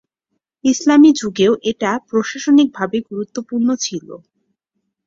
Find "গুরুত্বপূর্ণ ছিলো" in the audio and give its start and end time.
3.09-4.15